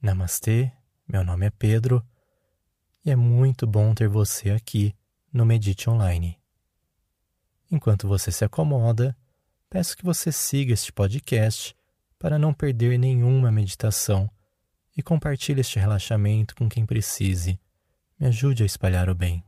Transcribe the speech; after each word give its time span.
Namastê, 0.00 0.70
meu 1.08 1.24
nome 1.24 1.46
é 1.46 1.50
Pedro 1.50 2.04
e 3.04 3.10
é 3.10 3.16
muito 3.16 3.66
bom 3.66 3.94
ter 3.94 4.08
você 4.08 4.50
aqui 4.50 4.94
no 5.32 5.46
Medite 5.46 5.88
Online. 5.88 6.38
Enquanto 7.70 8.06
você 8.06 8.30
se 8.30 8.44
acomoda, 8.44 9.16
peço 9.70 9.96
que 9.96 10.04
você 10.04 10.30
siga 10.30 10.74
este 10.74 10.92
podcast 10.92 11.74
para 12.18 12.38
não 12.38 12.52
perder 12.52 12.98
nenhuma 12.98 13.50
meditação 13.50 14.30
e 14.96 15.02
compartilhe 15.02 15.60
este 15.60 15.78
relaxamento 15.78 16.54
com 16.54 16.68
quem 16.68 16.84
precise. 16.84 17.58
Me 18.20 18.26
ajude 18.26 18.62
a 18.62 18.66
espalhar 18.66 19.08
o 19.08 19.14
bem. 19.14 19.42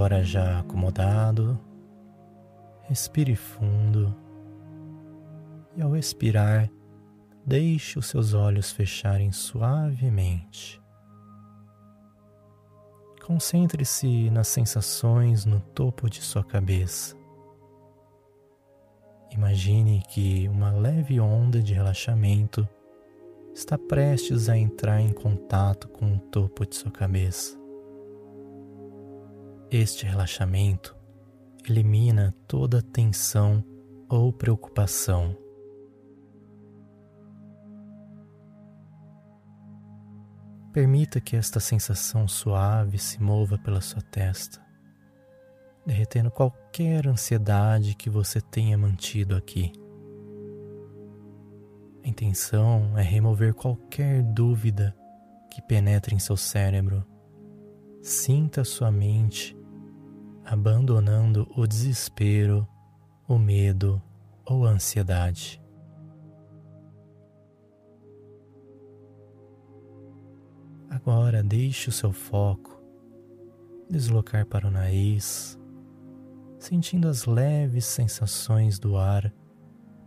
Agora 0.00 0.24
já 0.24 0.60
acomodado, 0.60 1.60
respire 2.84 3.36
fundo 3.36 4.16
e 5.76 5.82
ao 5.82 5.94
expirar, 5.94 6.70
deixe 7.44 7.98
os 7.98 8.06
seus 8.06 8.32
olhos 8.32 8.72
fecharem 8.72 9.30
suavemente. 9.30 10.80
Concentre-se 13.26 14.30
nas 14.30 14.48
sensações 14.48 15.44
no 15.44 15.60
topo 15.60 16.08
de 16.08 16.22
sua 16.22 16.42
cabeça. 16.42 17.14
Imagine 19.30 20.02
que 20.08 20.48
uma 20.48 20.72
leve 20.72 21.20
onda 21.20 21.62
de 21.62 21.74
relaxamento 21.74 22.66
está 23.52 23.76
prestes 23.76 24.48
a 24.48 24.56
entrar 24.56 25.02
em 25.02 25.12
contato 25.12 25.88
com 25.88 26.14
o 26.14 26.18
topo 26.18 26.64
de 26.64 26.74
sua 26.74 26.90
cabeça. 26.90 27.59
Este 29.72 30.04
relaxamento 30.04 30.96
elimina 31.64 32.34
toda 32.48 32.82
tensão 32.82 33.64
ou 34.08 34.32
preocupação. 34.32 35.36
Permita 40.72 41.20
que 41.20 41.36
esta 41.36 41.60
sensação 41.60 42.26
suave 42.26 42.98
se 42.98 43.22
mova 43.22 43.56
pela 43.58 43.80
sua 43.80 44.02
testa, 44.02 44.60
derretendo 45.86 46.32
qualquer 46.32 47.06
ansiedade 47.06 47.94
que 47.94 48.10
você 48.10 48.40
tenha 48.40 48.76
mantido 48.76 49.36
aqui. 49.36 49.70
A 52.04 52.08
intenção 52.08 52.98
é 52.98 53.02
remover 53.02 53.54
qualquer 53.54 54.20
dúvida 54.20 54.96
que 55.48 55.62
penetre 55.62 56.12
em 56.12 56.18
seu 56.18 56.36
cérebro. 56.36 57.06
Sinta 58.02 58.64
sua 58.64 58.90
mente 58.90 59.59
abandonando 60.50 61.48
o 61.56 61.64
desespero, 61.64 62.66
o 63.28 63.38
medo 63.38 64.02
ou 64.44 64.66
a 64.66 64.70
ansiedade. 64.70 65.62
Agora 70.88 71.40
deixe 71.40 71.88
o 71.88 71.92
seu 71.92 72.12
foco 72.12 72.82
deslocar 73.88 74.44
para 74.44 74.66
o 74.66 74.72
nariz, 74.72 75.56
sentindo 76.58 77.06
as 77.06 77.26
leves 77.26 77.84
sensações 77.84 78.76
do 78.76 78.96
ar 78.96 79.32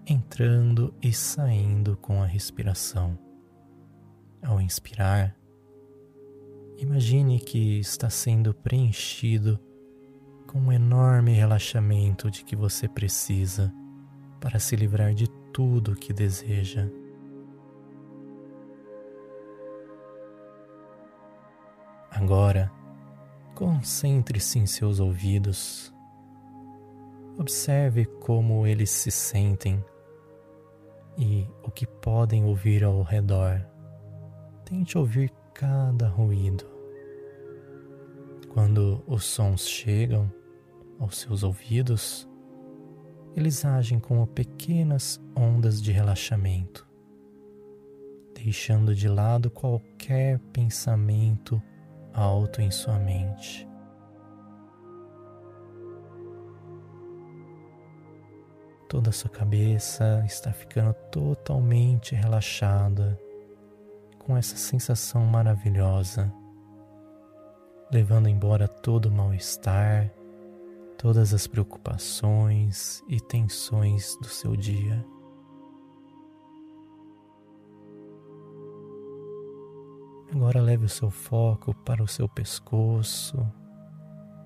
entrando 0.06 0.94
e 1.02 1.14
saindo 1.14 1.96
com 1.96 2.22
a 2.22 2.26
respiração. 2.26 3.18
Ao 4.42 4.60
inspirar, 4.60 5.34
imagine 6.78 7.40
que 7.40 7.80
está 7.80 8.10
sendo 8.10 8.54
preenchido 8.54 9.58
com 10.48 10.60
um 10.60 10.72
enorme 10.72 11.34
relaxamento 11.34 12.30
de 12.30 12.44
que 12.44 12.56
você 12.56 12.88
precisa 12.88 13.74
para 14.40 14.60
se 14.60 14.76
livrar 14.76 15.14
de 15.14 15.28
tudo 15.52 15.94
o 15.94 15.96
que 15.96 16.12
deseja. 16.12 16.90
Agora, 22.12 22.72
concentre-se 23.56 24.60
em 24.60 24.68
seus 24.68 25.00
ouvidos. 25.00 25.94
Observe 27.38 28.06
como 28.06 28.68
eles 28.68 28.90
se 28.92 29.10
sentem 29.10 29.84
e 31.18 31.48
o 31.64 31.72
que 31.72 31.88
podem 31.88 32.46
ouvir 32.46 32.84
ao 32.84 33.02
redor. 33.02 33.66
Tente 34.66 34.98
ouvir 34.98 35.32
cada 35.54 36.08
ruído. 36.08 36.73
Quando 38.54 39.04
os 39.08 39.26
sons 39.26 39.68
chegam, 39.68 40.32
aos 41.00 41.18
seus 41.18 41.42
ouvidos, 41.42 42.30
eles 43.36 43.66
agem 43.66 44.00
como 44.00 44.28
pequenas 44.28 45.20
ondas 45.36 45.82
de 45.82 45.92
relaxamento, 45.92 46.88
deixando 48.36 48.94
de 48.94 49.08
lado 49.08 49.50
qualquer 49.50 50.38
pensamento 50.54 51.60
alto 52.14 52.62
em 52.62 52.70
sua 52.70 53.00
mente. 53.00 53.68
Toda 58.88 59.10
a 59.10 59.14
sua 59.14 59.32
cabeça 59.32 60.24
está 60.28 60.54
ficando 60.54 60.94
totalmente 61.12 62.14
relaxada 62.14 63.20
com 64.20 64.38
essa 64.38 64.56
sensação 64.56 65.26
maravilhosa, 65.26 66.32
levando 67.94 68.28
embora 68.28 68.68
todo 68.68 69.06
o 69.06 69.12
mal-estar 69.12 70.12
todas 70.98 71.34
as 71.34 71.46
preocupações 71.46 73.04
e 73.10 73.20
tensões 73.20 74.16
do 74.22 74.28
seu 74.28 74.56
dia. 74.56 75.06
Agora 80.34 80.62
leve 80.62 80.86
o 80.86 80.90
seu 80.90 81.12
foco 81.12 81.76
para 81.76 82.02
o 82.02 82.08
seu 82.08 82.28
pescoço, 82.30 83.38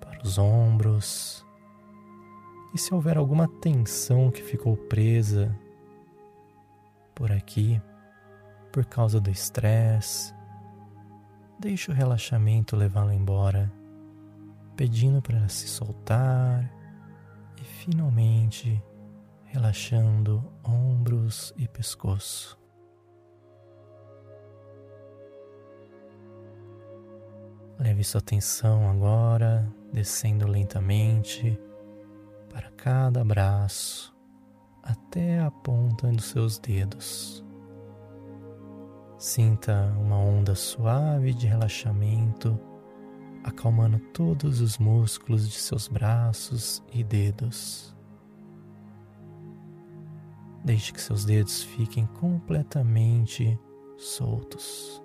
para 0.02 0.20
os 0.24 0.40
ombros. 0.40 1.46
E 2.74 2.78
se 2.80 2.92
houver 2.92 3.18
alguma 3.18 3.48
tensão 3.62 4.32
que 4.32 4.42
ficou 4.42 4.76
presa 4.76 5.56
por 7.14 7.32
aqui, 7.32 7.80
por 8.72 8.84
causa 8.84 9.22
do 9.22 9.30
estresse, 9.30 10.34
deixe 11.60 11.92
o 11.92 11.94
relaxamento 11.94 12.76
levá-la 12.76 13.14
embora 13.14 13.72
pedindo 14.76 15.22
para 15.22 15.50
se 15.50 15.68
soltar 15.68 16.72
e 17.60 17.64
finalmente 17.64 18.82
relaxando 19.46 20.44
ombros 20.64 21.52
e 21.58 21.68
pescoço. 21.68 22.58
Leve 27.80 28.04
sua 28.04 28.20
atenção 28.20 28.90
agora 28.90 29.68
descendo 29.92 30.48
lentamente 30.48 31.60
para 32.50 32.70
cada 32.72 33.24
braço 33.24 34.16
até 34.84 35.40
a 35.40 35.50
ponta 35.50 36.08
dos 36.08 36.26
seus 36.26 36.60
dedos. 36.60 37.47
Sinta 39.18 39.94
uma 40.00 40.18
onda 40.18 40.54
suave 40.54 41.34
de 41.34 41.48
relaxamento 41.48 42.60
acalmando 43.48 43.98
todos 44.14 44.60
os 44.60 44.78
músculos 44.78 45.50
de 45.50 45.56
seus 45.56 45.88
braços 45.88 46.84
e 46.92 47.04
dedos. 47.04 47.96
Deixe 50.66 50.92
que 50.92 51.02
seus 51.02 51.24
dedos 51.24 51.64
fiquem 51.64 52.06
completamente 52.06 53.58
soltos. 53.96 55.02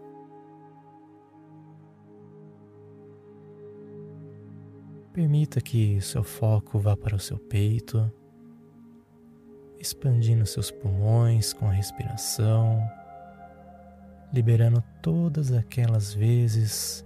Permita 5.12 5.60
que 5.60 6.00
seu 6.00 6.24
foco 6.24 6.80
vá 6.80 6.96
para 6.96 7.14
o 7.14 7.20
seu 7.20 7.38
peito, 7.38 8.10
expandindo 9.78 10.44
seus 10.46 10.70
pulmões 10.70 11.52
com 11.52 11.66
a 11.66 11.72
respiração, 11.72 12.82
liberando 14.32 14.82
todas 15.02 15.52
aquelas 15.52 16.14
vezes 16.14 17.04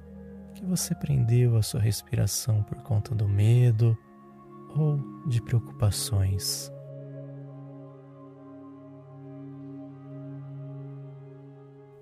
que 0.55 0.65
você 0.65 0.95
prendeu 0.95 1.57
a 1.57 1.63
sua 1.63 1.81
respiração 1.81 2.63
por 2.63 2.79
conta 2.79 3.15
do 3.15 3.29
medo 3.29 3.97
ou 4.75 4.99
de 5.27 5.43
preocupações. 5.43 6.73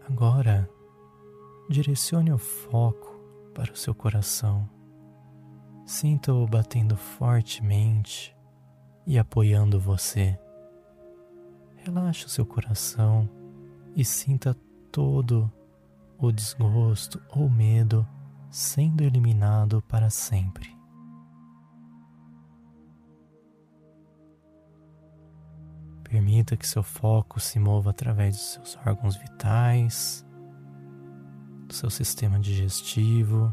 Agora, 0.08 0.68
direcione 1.68 2.30
o 2.30 2.38
foco 2.38 3.18
para 3.54 3.72
o 3.72 3.76
seu 3.76 3.94
coração. 3.94 4.68
Sinta-o 5.86 6.46
batendo 6.46 6.96
fortemente 6.96 8.36
e 9.06 9.18
apoiando 9.18 9.80
você. 9.80 10.38
Relaxe 11.76 12.26
o 12.26 12.28
seu 12.28 12.44
coração 12.44 13.28
e 13.96 14.04
sinta 14.04 14.54
todo 14.94 15.50
o 16.17 16.31
desgosto 16.31 17.20
ou 17.29 17.50
medo 17.50 18.06
sendo 18.49 19.02
eliminado 19.02 19.82
para 19.88 20.08
sempre. 20.08 20.73
Permita 26.05 26.56
que 26.56 26.64
seu 26.64 26.85
foco 26.85 27.41
se 27.41 27.58
mova 27.58 27.91
através 27.91 28.37
dos 28.37 28.52
seus 28.52 28.76
órgãos 28.87 29.17
vitais, 29.17 30.25
do 31.67 31.75
seu 31.75 31.91
sistema 31.91 32.38
digestivo 32.38 33.52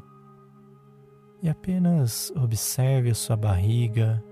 e 1.41 1.49
apenas 1.49 2.31
observe 2.35 3.09
a 3.09 3.15
sua 3.15 3.35
barriga 3.35 4.23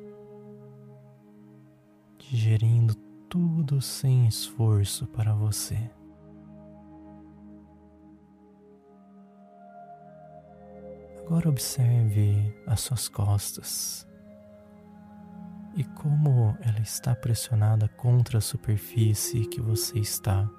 digerindo 2.20 2.94
tudo 3.28 3.82
sem 3.82 4.28
esforço 4.28 5.08
para 5.08 5.34
você. 5.34 5.90
Agora 11.30 11.48
observe 11.48 12.60
as 12.66 12.80
suas 12.80 13.08
costas 13.08 14.08
e 15.76 15.84
como 15.84 16.58
ela 16.60 16.80
está 16.80 17.16
pressionada 17.16 17.88
contra 17.88 18.40
a 18.40 18.42
superfície 18.42 19.46
que 19.46 19.62
você 19.62 20.00
está. 20.00 20.50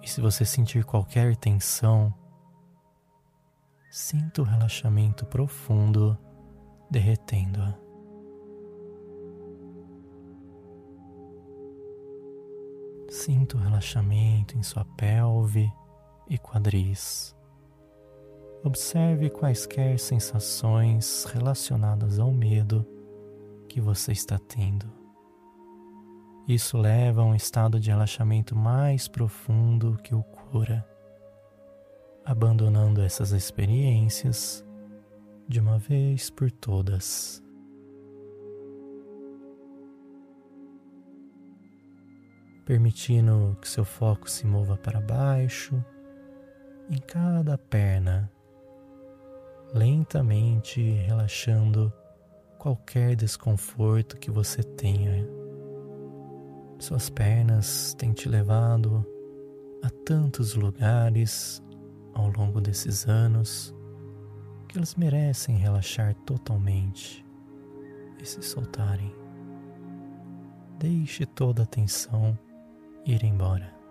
E 0.00 0.08
se 0.08 0.20
você 0.20 0.44
sentir 0.44 0.84
qualquer 0.84 1.34
tensão, 1.34 2.14
sinta 3.90 4.42
o 4.42 4.44
relaxamento 4.44 5.26
profundo 5.26 6.16
derretendo-a. 6.88 7.76
Sinta 13.10 13.56
o 13.56 13.60
relaxamento 13.60 14.56
em 14.56 14.62
sua 14.62 14.84
pelve 14.84 15.68
e 16.30 16.38
quadris. 16.38 17.34
Observe 18.64 19.28
quaisquer 19.28 19.98
sensações 19.98 21.24
relacionadas 21.24 22.20
ao 22.20 22.30
medo 22.30 22.86
que 23.68 23.80
você 23.80 24.12
está 24.12 24.38
tendo. 24.38 24.86
Isso 26.46 26.78
leva 26.78 27.22
a 27.22 27.24
um 27.24 27.34
estado 27.34 27.80
de 27.80 27.90
relaxamento 27.90 28.54
mais 28.54 29.08
profundo 29.08 29.98
que 30.04 30.14
o 30.14 30.22
cura, 30.22 30.86
abandonando 32.24 33.02
essas 33.02 33.32
experiências 33.32 34.64
de 35.48 35.58
uma 35.58 35.76
vez 35.76 36.30
por 36.30 36.48
todas. 36.48 37.42
Permitindo 42.64 43.58
que 43.60 43.68
seu 43.68 43.84
foco 43.84 44.30
se 44.30 44.46
mova 44.46 44.76
para 44.76 45.00
baixo, 45.00 45.84
em 46.88 46.98
cada 46.98 47.58
perna, 47.58 48.30
lentamente 49.72 50.80
relaxando 50.80 51.92
qualquer 52.58 53.16
desconforto 53.16 54.18
que 54.18 54.30
você 54.30 54.62
tenha. 54.62 55.26
Suas 56.78 57.08
pernas 57.08 57.94
têm 57.94 58.12
te 58.12 58.28
levado 58.28 59.04
a 59.82 59.90
tantos 60.04 60.54
lugares 60.54 61.62
ao 62.14 62.30
longo 62.30 62.60
desses 62.60 63.08
anos 63.08 63.74
que 64.68 64.78
elas 64.78 64.94
merecem 64.94 65.56
relaxar 65.56 66.14
totalmente 66.26 67.24
e 68.20 68.26
se 68.26 68.42
soltarem. 68.42 69.14
Deixe 70.78 71.26
toda 71.26 71.62
a 71.62 71.66
tensão 71.66 72.38
ir 73.04 73.24
embora. 73.24 73.81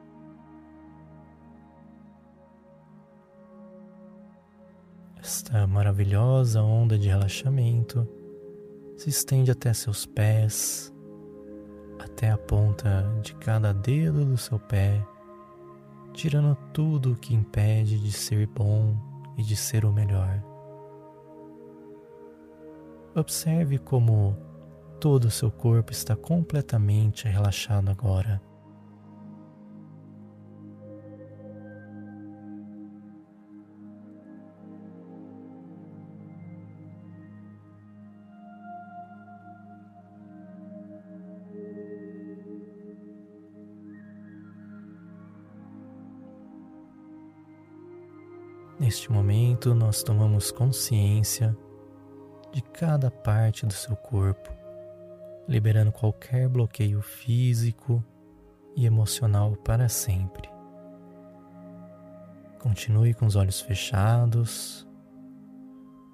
Esta 5.21 5.67
maravilhosa 5.67 6.63
onda 6.63 6.97
de 6.97 7.07
relaxamento 7.07 8.07
se 8.97 9.09
estende 9.09 9.51
até 9.51 9.71
seus 9.71 10.03
pés, 10.03 10.91
até 11.99 12.31
a 12.31 12.37
ponta 12.37 13.03
de 13.21 13.35
cada 13.35 13.71
dedo 13.71 14.25
do 14.25 14.35
seu 14.35 14.57
pé, 14.57 15.05
tirando 16.11 16.57
tudo 16.73 17.11
o 17.11 17.15
que 17.15 17.35
impede 17.35 17.99
de 17.99 18.11
ser 18.11 18.47
bom 18.47 18.97
e 19.37 19.43
de 19.43 19.55
ser 19.55 19.85
o 19.85 19.93
melhor. 19.93 20.43
Observe 23.13 23.77
como 23.77 24.35
todo 24.99 25.25
o 25.25 25.31
seu 25.31 25.51
corpo 25.51 25.91
está 25.91 26.15
completamente 26.15 27.27
relaxado 27.27 27.91
agora. 27.91 28.41
Neste 48.91 49.09
momento, 49.09 49.73
nós 49.73 50.03
tomamos 50.03 50.51
consciência 50.51 51.57
de 52.51 52.61
cada 52.61 53.09
parte 53.09 53.65
do 53.65 53.71
seu 53.71 53.95
corpo, 53.95 54.51
liberando 55.47 55.93
qualquer 55.93 56.49
bloqueio 56.49 57.01
físico 57.01 58.03
e 58.75 58.85
emocional 58.85 59.55
para 59.55 59.87
sempre. 59.87 60.49
Continue 62.59 63.13
com 63.13 63.25
os 63.25 63.37
olhos 63.37 63.61
fechados, 63.61 64.85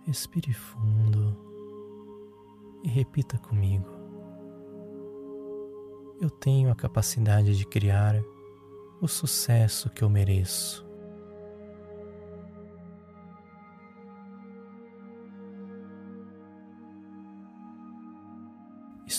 respire 0.06 0.54
fundo 0.54 1.36
e 2.84 2.90
repita 2.90 3.40
comigo. 3.40 3.90
Eu 6.22 6.30
tenho 6.30 6.72
a 6.72 6.76
capacidade 6.76 7.58
de 7.58 7.66
criar 7.66 8.22
o 9.02 9.08
sucesso 9.08 9.90
que 9.90 10.04
eu 10.04 10.10
mereço. 10.12 10.87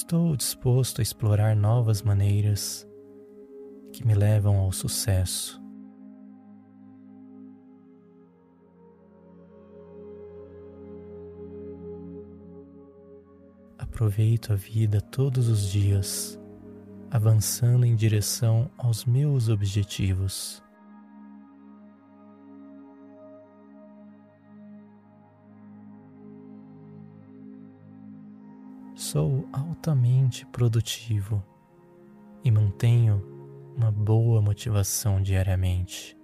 Estou 0.08 0.34
disposto 0.34 1.00
a 1.00 1.02
explorar 1.02 1.54
novas 1.54 2.00
maneiras 2.00 2.88
que 3.92 4.06
me 4.06 4.14
levam 4.14 4.56
ao 4.56 4.72
sucesso. 4.72 5.62
Aproveito 13.76 14.54
a 14.54 14.56
vida 14.56 14.98
todos 14.98 15.46
os 15.46 15.70
dias, 15.70 16.40
avançando 17.10 17.84
em 17.84 17.94
direção 17.94 18.70
aos 18.78 19.04
meus 19.04 19.50
objetivos. 19.50 20.62
Sou 29.10 29.48
altamente 29.54 30.44
produtivo 30.44 31.42
e 32.44 32.50
mantenho 32.50 33.24
uma 33.74 33.90
boa 33.90 34.42
motivação 34.42 35.22
diariamente. 35.22 36.14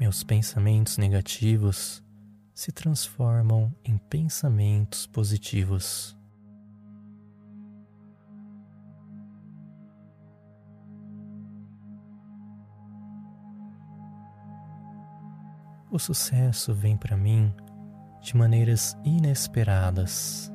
Meus 0.00 0.24
pensamentos 0.24 0.96
negativos 0.96 2.02
se 2.54 2.72
transformam 2.72 3.74
em 3.84 3.98
pensamentos 3.98 5.06
positivos. 5.06 6.17
O 15.90 15.98
sucesso 15.98 16.74
vem 16.74 16.96
para 16.96 17.16
mim 17.16 17.52
de 18.20 18.36
maneiras 18.36 18.96
inesperadas. 19.04 20.52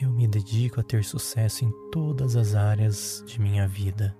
Eu 0.00 0.10
me 0.10 0.26
dedico 0.26 0.80
a 0.80 0.82
ter 0.82 1.04
sucesso 1.04 1.64
em 1.64 1.72
todas 1.90 2.36
as 2.36 2.54
áreas 2.54 3.22
de 3.26 3.40
minha 3.40 3.68
vida. 3.68 4.16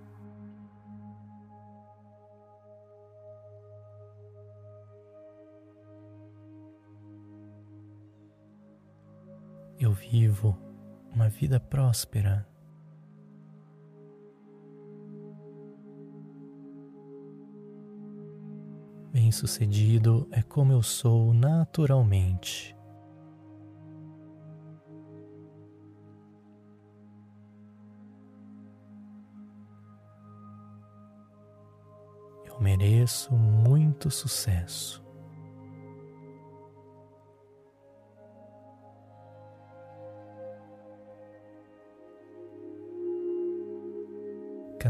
Eu 9.79 9.93
vivo 9.93 10.57
uma 11.15 11.29
vida 11.29 11.61
próspera. 11.61 12.47
Bem-sucedido 19.13 20.27
é 20.33 20.43
como 20.43 20.73
eu 20.73 20.83
sou 20.83 21.33
naturalmente. 21.33 22.75
Eu 32.45 32.61
mereço 32.61 33.33
muito 33.35 34.11
sucesso. 34.11 35.04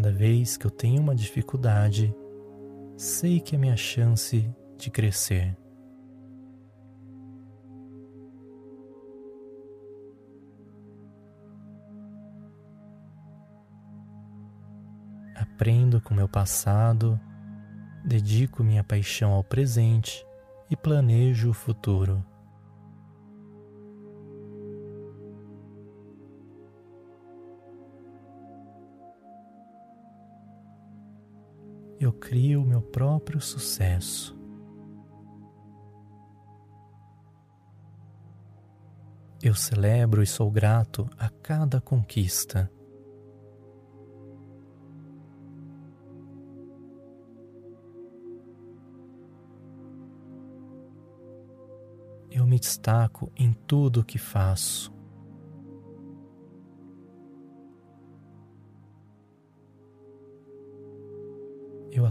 Cada 0.05 0.15
vez 0.15 0.59
que 0.59 0.67
eu 0.67 0.71
tenho 0.71 1.01
uma 1.01 1.15
dificuldade, 1.15 2.15
sei 2.95 3.41
que 3.41 3.55
é 3.55 3.59
minha 3.59 3.75
chance 3.75 4.55
de 4.77 4.91
crescer. 4.91 5.57
Aprendo 15.35 16.03
com 16.03 16.13
meu 16.13 16.29
passado, 16.29 17.19
dedico 18.05 18.63
minha 18.63 18.85
paixão 18.85 19.33
ao 19.33 19.43
presente 19.43 20.23
e 20.71 20.77
planejo 20.77 21.49
o 21.49 21.55
futuro. 21.55 22.23
Eu 31.99 32.13
crio 32.13 32.63
o 32.63 32.67
meu 32.67 32.83
próprio 32.83 33.41
sucesso. 33.41 34.39
Eu 39.43 39.55
celebro 39.55 40.23
e 40.23 40.27
sou 40.27 40.51
grato 40.51 41.07
a 41.19 41.29
cada 41.29 41.81
conquista. 41.81 42.71
Eu 52.31 52.47
me 52.47 52.59
destaco 52.59 53.31
em 53.37 53.53
tudo 53.53 54.01
o 54.01 54.05
que 54.05 54.19
faço. 54.19 54.94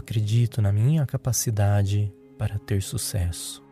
Acredito 0.04 0.60
na 0.60 0.70
minha 0.70 1.06
capacidade 1.06 2.12
para 2.36 2.58
ter 2.58 2.82
sucesso. 2.82 3.64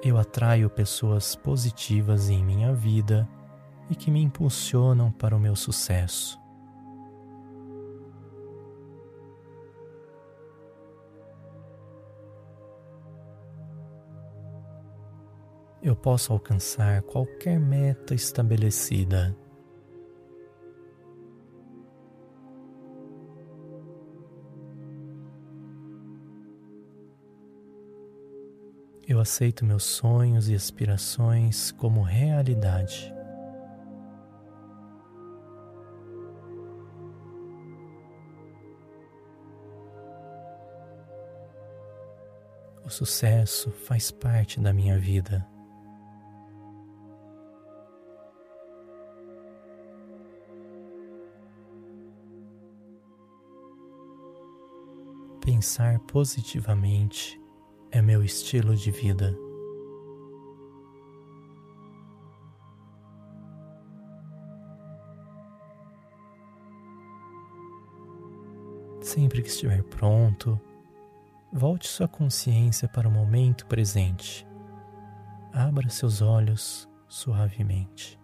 Eu 0.00 0.16
atraio 0.16 0.70
pessoas 0.70 1.34
positivas 1.34 2.28
em 2.28 2.44
minha 2.44 2.72
vida 2.72 3.28
e 3.90 3.96
que 3.96 4.12
me 4.12 4.22
impulsionam 4.22 5.10
para 5.10 5.36
o 5.36 5.40
meu 5.40 5.56
sucesso. 5.56 6.43
Eu 15.84 15.94
posso 15.94 16.32
alcançar 16.32 17.02
qualquer 17.02 17.60
meta 17.60 18.14
estabelecida. 18.14 19.36
Eu 29.06 29.20
aceito 29.20 29.62
meus 29.62 29.84
sonhos 29.84 30.48
e 30.48 30.54
aspirações 30.54 31.70
como 31.70 32.00
realidade. 32.00 33.12
O 42.82 42.88
sucesso 42.88 43.70
faz 43.70 44.10
parte 44.10 44.58
da 44.58 44.72
minha 44.72 44.98
vida. 44.98 45.53
Pensar 55.54 56.00
positivamente 56.00 57.40
é 57.92 58.02
meu 58.02 58.24
estilo 58.24 58.74
de 58.74 58.90
vida. 58.90 59.38
Sempre 69.00 69.42
que 69.42 69.48
estiver 69.48 69.84
pronto, 69.84 70.60
volte 71.52 71.86
sua 71.86 72.08
consciência 72.08 72.88
para 72.88 73.06
o 73.08 73.12
momento 73.12 73.64
presente. 73.66 74.44
Abra 75.52 75.88
seus 75.88 76.20
olhos 76.20 76.88
suavemente. 77.06 78.18